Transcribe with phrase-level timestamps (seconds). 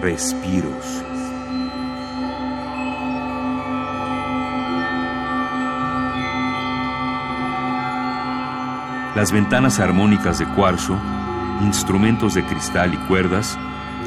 [0.00, 1.04] respiros.
[9.16, 10.96] Las ventanas armónicas de cuarzo,
[11.62, 13.58] instrumentos de cristal y cuerdas,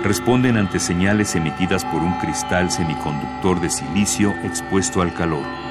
[0.04, 5.70] responden ante señales emitidas por un cristal semiconductor de silicio expuesto al calor.